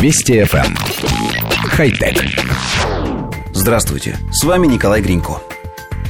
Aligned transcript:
Вести 0.00 0.34
FM. 0.34 0.64
Эм. 0.64 0.76
Хай-тек. 1.70 2.24
Здравствуйте, 3.52 4.16
с 4.30 4.44
вами 4.44 4.68
Николай 4.68 5.02
Гринько. 5.02 5.42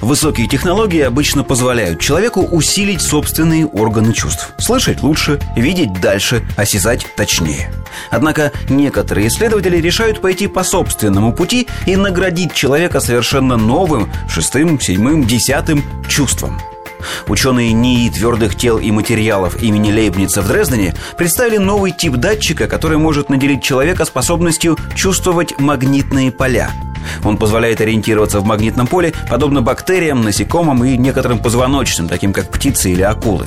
Высокие 0.02 0.46
технологии 0.46 1.00
обычно 1.00 1.42
позволяют 1.42 1.98
человеку 1.98 2.42
усилить 2.42 3.00
собственные 3.00 3.66
органы 3.66 4.12
чувств. 4.12 4.52
Слышать 4.58 5.02
лучше, 5.02 5.40
видеть 5.56 6.02
дальше, 6.02 6.46
осязать 6.58 7.06
точнее. 7.16 7.72
Однако 8.10 8.52
некоторые 8.68 9.28
исследователи 9.28 9.78
решают 9.78 10.20
пойти 10.20 10.48
по 10.48 10.64
собственному 10.64 11.32
пути 11.32 11.66
и 11.86 11.96
наградить 11.96 12.52
человека 12.52 13.00
совершенно 13.00 13.56
новым, 13.56 14.12
шестым, 14.28 14.78
седьмым, 14.78 15.24
десятым 15.24 15.82
чувством– 16.08 16.60
Ученые 17.26 17.72
НИИ 17.72 18.10
твердых 18.10 18.56
тел 18.56 18.78
и 18.78 18.90
материалов 18.90 19.62
имени 19.62 19.92
Лейбница 19.92 20.42
в 20.42 20.48
Дрездене 20.48 20.94
представили 21.16 21.58
новый 21.58 21.92
тип 21.92 22.14
датчика, 22.14 22.66
который 22.66 22.98
может 22.98 23.28
наделить 23.28 23.62
человека 23.62 24.04
способностью 24.04 24.76
чувствовать 24.94 25.58
магнитные 25.58 26.30
поля– 26.30 26.70
он 27.24 27.36
позволяет 27.36 27.80
ориентироваться 27.80 28.40
в 28.40 28.44
магнитном 28.44 28.86
поле, 28.86 29.12
подобно 29.28 29.62
бактериям, 29.62 30.22
насекомым 30.22 30.84
и 30.84 30.96
некоторым 30.96 31.38
позвоночным, 31.40 32.08
таким 32.08 32.32
как 32.32 32.50
птицы 32.50 32.90
или 32.90 33.02
акулы. 33.02 33.46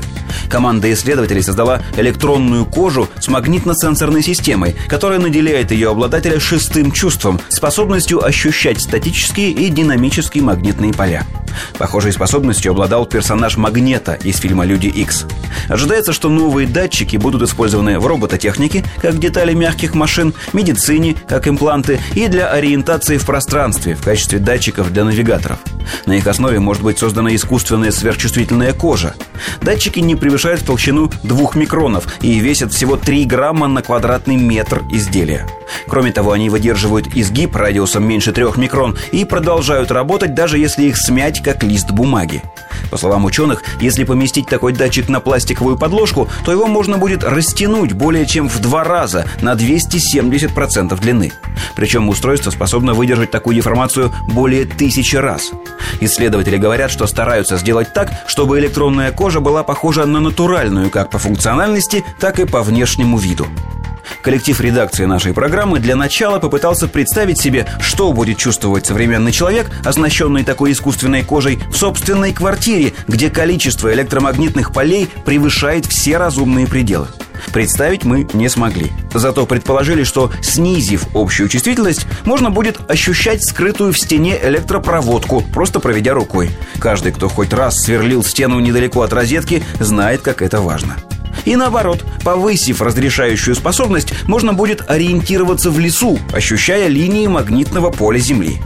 Команда 0.50 0.92
исследователей 0.94 1.44
создала 1.44 1.82
электронную 1.98 2.66
кожу 2.66 3.10
с 3.20 3.28
магнитно-сенсорной 3.28 4.22
системой, 4.22 4.76
которая 4.88 5.20
наделяет 5.20 5.72
ее 5.72 5.90
обладателя 5.90 6.40
шестым 6.40 6.92
чувством, 6.92 7.40
способностью 7.50 8.24
ощущать 8.24 8.82
статические 8.82 9.52
и 9.52 9.70
динамические 9.70 10.44
магнитные 10.44 10.94
поля. 10.94 11.26
Похожей 11.78 12.12
способностью 12.12 12.72
обладал 12.72 13.06
персонаж 13.06 13.58
Магнета 13.58 14.14
из 14.14 14.38
фильма 14.38 14.66
«Люди 14.66 14.88
Икс». 14.88 15.26
Ожидается, 15.68 16.14
что 16.14 16.30
новые 16.30 16.68
датчики 16.68 17.18
будут 17.18 17.42
использованы 17.44 18.00
в 18.00 18.08
робототехнике, 18.08 18.84
как 19.02 19.20
детали 19.20 19.54
мягких 19.54 19.94
машин, 19.96 20.34
медицине, 20.54 21.16
как 21.28 21.48
импланты, 21.48 22.00
и 22.16 22.28
для 22.28 22.50
ориентации 22.50 23.18
в 23.18 23.26
пространстве 23.26 23.96
в 23.96 24.04
качестве 24.04 24.40
датчиков 24.40 24.92
для 24.92 25.04
навигаторов. 25.04 25.60
На 26.06 26.14
их 26.14 26.28
основе 26.28 26.60
может 26.60 26.84
быть 26.84 27.00
создана 27.00 27.34
искусственная 27.36 27.92
сверхчувствительная 27.92 28.74
кожа. 28.74 29.16
Датчики 29.62 30.00
не 30.00 30.16
превышают 30.16 30.66
толщину 30.66 31.12
2 31.24 31.52
микронов 31.56 32.06
и 32.22 32.40
весят 32.40 32.74
всего 32.74 32.98
3 32.98 33.26
грамма 33.26 33.68
на 33.68 33.82
квадратный 33.82 34.36
метр 34.36 34.84
изделия. 34.92 35.48
Кроме 35.88 36.12
того, 36.12 36.32
они 36.32 36.50
выдерживают 36.50 37.08
изгиб 37.16 37.56
радиусом 37.56 38.08
меньше 38.08 38.32
3 38.32 38.46
микрон 38.58 38.98
и 39.12 39.26
продолжают 39.26 39.92
работать, 39.92 40.34
даже 40.34 40.58
если 40.58 40.84
их 40.86 40.98
смять, 40.98 41.42
как 41.42 41.64
лист 41.64 41.92
бумаги. 41.92 42.42
По 42.90 42.98
словам 42.98 43.26
ученых, 43.26 43.64
если 43.80 44.04
поместить 44.04 44.48
такой 44.48 44.74
датчик 44.74 45.08
на 45.08 45.22
пластиковую 45.22 45.78
подложку, 45.78 46.30
то 46.44 46.52
его 46.52 46.68
можно 46.68 46.98
будет 46.98 47.24
растянуть 47.24 47.94
более 47.94 48.26
чем 48.26 48.50
в 48.50 48.60
два 48.60 48.84
раза 48.84 49.26
на 49.42 49.54
270% 49.54 51.00
длины. 51.00 51.32
Причем 51.76 52.10
устройство 52.10 52.52
способно 52.52 52.94
выдержать 52.94 53.32
такую 53.32 53.56
деформацию 53.56 54.12
более 54.28 54.66
тысячи 54.66 55.16
раз. 55.16 55.52
Исследователи 56.02 56.58
говорят, 56.58 56.92
что 56.92 57.08
стараются 57.08 57.58
сделать 57.58 57.94
так, 57.94 58.12
чтобы 58.28 58.60
электронная 58.60 59.12
кожа 59.12 59.40
была 59.40 59.64
похожа 59.64 60.06
на 60.06 60.20
натуральную 60.20 60.90
как 60.90 61.10
по 61.10 61.18
функциональности, 61.18 62.04
так 62.20 62.40
и 62.40 62.46
по 62.46 62.62
внешнему 62.62 63.18
виду. 63.18 63.48
Коллектив 64.22 64.60
редакции 64.62 65.06
нашей 65.06 65.34
программы 65.34 65.80
для 65.80 65.96
начала 65.96 66.40
попытался 66.40 66.88
представить 66.88 67.40
себе, 67.40 67.68
что 67.80 68.12
будет 68.14 68.38
чувствовать 68.38 68.86
современный 68.86 69.32
человек, 69.32 69.70
оснащенный 69.84 70.44
такой 70.44 70.72
искусственной 70.72 71.24
кожей, 71.24 71.60
в 71.72 71.76
собственной 71.76 72.34
квартире, 72.34 72.94
где 73.08 73.30
количество 73.30 73.94
электромагнитных 73.94 74.74
полей 74.74 75.10
превышает 75.26 75.86
все 75.86 76.18
разумные 76.18 76.68
пределы. 76.68 77.08
Представить 77.54 78.06
мы 78.06 78.28
не 78.34 78.50
смогли. 78.50 78.92
Зато 79.14 79.46
предположили, 79.46 80.04
что 80.04 80.32
снизив 80.42 81.08
общую 81.14 81.50
чувствительность, 81.50 82.06
можно 82.24 82.50
будет 82.52 82.80
ощущать 82.90 83.44
скрытую 83.44 83.94
в 83.94 84.00
стене 84.00 84.40
электропроводку, 84.42 85.42
просто 85.54 85.80
проведя 85.80 86.14
рукой. 86.14 86.52
Каждый, 86.80 87.12
кто 87.12 87.28
хоть 87.30 87.54
раз 87.54 87.78
сверлил 87.78 88.24
стену 88.24 88.60
недалеко 88.60 89.02
от 89.02 89.14
розетки, 89.14 89.64
знает, 89.80 90.22
как 90.22 90.42
это 90.42 90.62
важно. 90.62 90.98
И 91.46 91.56
наоборот, 91.56 92.04
повысив 92.24 92.82
разрешающую 92.82 93.56
способность, 93.56 94.14
можно 94.28 94.54
будет 94.54 94.90
ориентироваться 94.90 95.72
в 95.72 95.80
лесу, 95.80 96.20
ощущая 96.34 96.88
линии 96.88 97.28
магнитного 97.28 97.92
поля 97.92 98.20
Земли. 98.20 98.62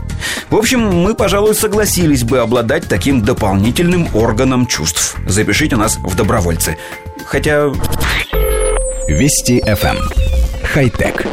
В 0.50 0.56
общем, 0.56 0.80
мы, 0.80 1.14
пожалуй, 1.14 1.54
согласились 1.54 2.24
бы 2.24 2.38
обладать 2.38 2.88
таким 2.88 3.22
дополнительным 3.22 4.08
органом 4.14 4.66
чувств. 4.66 5.16
Запишите 5.26 5.76
нас 5.76 5.96
в 5.96 6.14
добровольцы. 6.14 6.76
Хотя... 7.26 7.72
Вести 9.08 9.60
FM. 9.60 9.96
Эм. 9.96 9.98
Хай-тек. 10.72 11.26